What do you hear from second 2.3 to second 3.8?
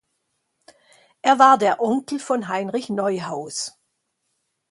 Heinrich Neuhaus.